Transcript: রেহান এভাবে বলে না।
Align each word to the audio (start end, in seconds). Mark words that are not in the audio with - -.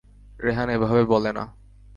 রেহান 0.39 0.69
এভাবে 0.69 1.03
বলে 1.05 1.31
না। 1.33 1.43